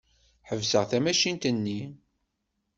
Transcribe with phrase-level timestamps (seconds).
[0.49, 1.79] Ḥebseɣ tamacint-nni.